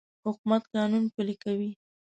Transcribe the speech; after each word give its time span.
حکومت 0.25 0.63
قانون 0.75 1.03
پلی 1.15 1.35
کوي. 1.43 1.71